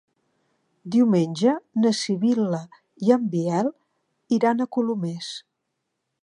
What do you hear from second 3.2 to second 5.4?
Biel iran a Colomers.